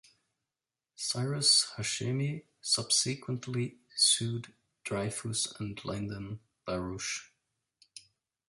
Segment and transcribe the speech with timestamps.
[0.95, 4.51] Cyrus Hashemi subsequently sued
[4.83, 7.27] Dreyfuss and Lyndon Larouche.